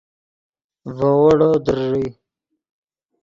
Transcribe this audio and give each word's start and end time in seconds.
ڤے 0.95 1.09
ویڑو 1.19 1.51
در 1.65 1.77
ݱئے 1.89 2.07